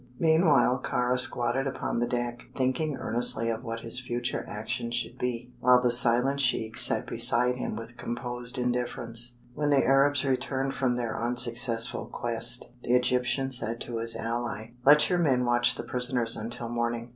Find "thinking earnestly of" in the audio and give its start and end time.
2.57-3.63